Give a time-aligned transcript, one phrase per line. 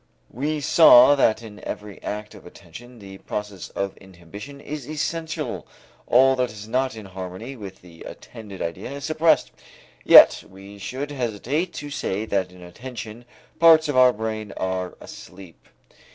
[0.31, 5.67] We saw that in every act of attention the process of inhibition is essential.
[6.07, 9.51] All that is not in harmony with the attended idea is suppressed.
[10.03, 13.25] Yet we should hesitate to say that in attention
[13.59, 15.67] parts of our brain are asleep.